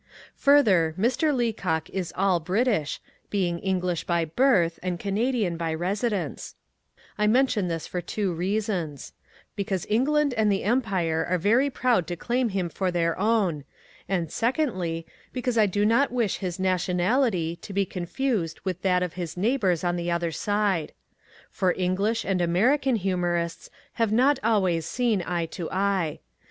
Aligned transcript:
Further, 0.37 0.95
Mr. 0.97 1.31
Leacock 1.31 1.87
is 1.91 2.11
all 2.17 2.39
British, 2.39 2.99
being 3.29 3.59
English 3.59 4.05
by 4.05 4.25
birth 4.25 4.79
and 4.81 4.99
Canadian 4.99 5.57
by 5.57 5.75
residence, 5.75 6.55
I 7.19 7.27
mention 7.27 7.67
this 7.67 7.85
for 7.85 8.01
two 8.01 8.33
reasons: 8.33 9.11
firstly, 9.13 9.45
because 9.57 9.85
England 9.91 10.33
and 10.33 10.51
the 10.51 10.63
Empire 10.63 11.23
are 11.29 11.37
very 11.37 11.69
proud 11.69 12.07
to 12.07 12.15
claim 12.15 12.49
him 12.49 12.67
for 12.67 12.89
their 12.89 13.15
own, 13.19 13.63
and, 14.09 14.31
secondly, 14.31 15.05
because 15.33 15.55
I 15.55 15.67
do 15.67 15.85
not 15.85 16.11
wish 16.11 16.37
his 16.37 16.59
nationality 16.59 17.55
to 17.57 17.71
be 17.71 17.85
confused 17.85 18.59
with 18.61 18.81
that 18.81 19.03
of 19.03 19.13
his 19.13 19.37
neighbours 19.37 19.83
on 19.83 19.97
the 19.97 20.09
other 20.09 20.31
side. 20.31 20.93
For 21.51 21.75
English 21.77 22.25
and 22.25 22.41
American 22.41 22.95
humourists 22.95 23.69
have 23.93 24.11
not 24.11 24.39
always 24.43 24.87
seen 24.87 25.21
eye 25.23 25.45
to 25.51 25.69
eye. 25.69 26.21